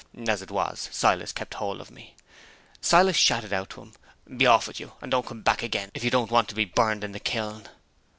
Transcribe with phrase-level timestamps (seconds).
[0.27, 2.15] As it was, Silas kept hold of me.
[2.81, 3.93] Silas shouted out to him,
[4.35, 4.93] 'Be off with you!
[4.99, 7.67] and don't come back again, if you don't want to be burned in the kiln!